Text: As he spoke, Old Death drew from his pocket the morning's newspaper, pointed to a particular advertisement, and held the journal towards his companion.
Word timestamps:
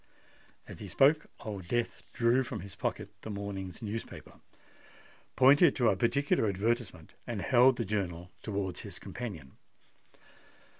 As 0.67 0.79
he 0.79 0.87
spoke, 0.87 1.27
Old 1.41 1.67
Death 1.67 2.01
drew 2.11 2.41
from 2.41 2.61
his 2.61 2.73
pocket 2.75 3.09
the 3.21 3.29
morning's 3.29 3.83
newspaper, 3.83 4.39
pointed 5.35 5.75
to 5.75 5.89
a 5.89 5.95
particular 5.95 6.47
advertisement, 6.49 7.13
and 7.27 7.39
held 7.39 7.77
the 7.77 7.85
journal 7.85 8.31
towards 8.41 8.79
his 8.79 8.97
companion. 8.97 9.57